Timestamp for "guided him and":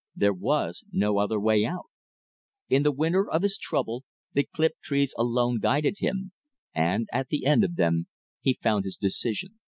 5.59-7.07